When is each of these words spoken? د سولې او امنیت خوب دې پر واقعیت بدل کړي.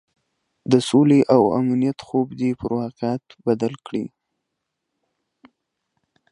د 0.71 0.73
سولې 0.89 1.21
او 1.35 1.41
امنیت 1.59 1.99
خوب 2.07 2.27
دې 2.39 2.51
پر 2.59 2.71
واقعیت 2.79 3.25
بدل 3.45 3.73
کړي. 3.85 4.05